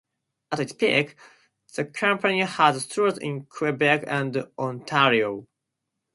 At 0.51 0.59
its 0.59 0.73
peak, 0.73 1.15
the 1.75 1.85
company 1.85 2.41
had 2.41 2.75
stores 2.77 3.19
in 3.19 3.45
Quebec 3.45 4.05
and 4.07 4.47
Ontario. 4.57 5.45